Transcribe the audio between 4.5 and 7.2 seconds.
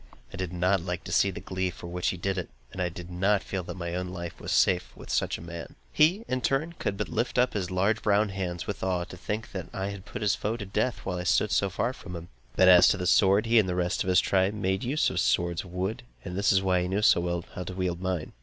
quite safe with such a man. He, in his turn, could but